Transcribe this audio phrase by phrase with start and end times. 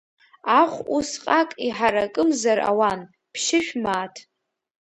[0.59, 2.99] Ахә усҟак иҳаракымзар ауан,
[3.33, 4.15] ԥшьышә мааҭ?!